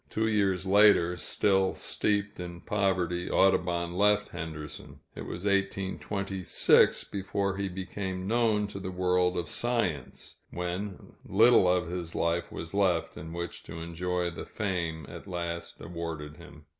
[0.09, 5.01] Two years later, still steeped in poverty, Audubon left Henderson.
[5.13, 11.87] It was 1826 before he became known to the world of science, when little of
[11.87, 16.65] his life was left in which to enjoy the fame at last awarded him.